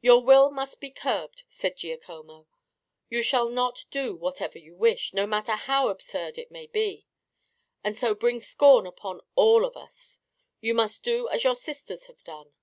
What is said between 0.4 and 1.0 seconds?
must be